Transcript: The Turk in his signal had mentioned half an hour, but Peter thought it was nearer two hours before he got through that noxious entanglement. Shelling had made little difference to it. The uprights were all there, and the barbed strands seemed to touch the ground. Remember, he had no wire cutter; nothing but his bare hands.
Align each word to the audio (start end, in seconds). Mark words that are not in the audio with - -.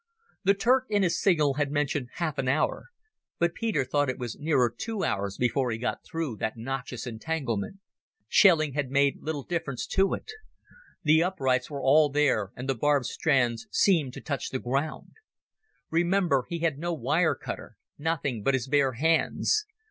The 0.43 0.55
Turk 0.55 0.85
in 0.89 1.03
his 1.03 1.21
signal 1.21 1.53
had 1.59 1.69
mentioned 1.69 2.09
half 2.13 2.39
an 2.39 2.47
hour, 2.47 2.87
but 3.37 3.53
Peter 3.53 3.85
thought 3.85 4.09
it 4.09 4.17
was 4.17 4.35
nearer 4.39 4.73
two 4.75 5.03
hours 5.03 5.37
before 5.37 5.69
he 5.69 5.77
got 5.77 6.03
through 6.03 6.37
that 6.37 6.57
noxious 6.57 7.05
entanglement. 7.05 7.77
Shelling 8.27 8.73
had 8.73 8.89
made 8.89 9.21
little 9.21 9.43
difference 9.43 9.85
to 9.89 10.15
it. 10.15 10.31
The 11.03 11.21
uprights 11.21 11.69
were 11.69 11.83
all 11.83 12.09
there, 12.09 12.49
and 12.55 12.67
the 12.67 12.73
barbed 12.73 13.05
strands 13.05 13.67
seemed 13.69 14.13
to 14.13 14.21
touch 14.21 14.49
the 14.49 14.57
ground. 14.57 15.11
Remember, 15.91 16.45
he 16.49 16.57
had 16.61 16.79
no 16.79 16.93
wire 16.95 17.35
cutter; 17.35 17.77
nothing 17.99 18.41
but 18.41 18.55
his 18.55 18.67
bare 18.67 18.93
hands. 18.93 19.67